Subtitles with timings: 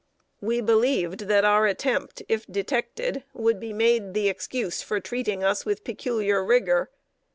[0.41, 5.63] We believed that our attempt, if detected, would be made the excuse for treating us
[5.63, 6.89] with peculiar rigor.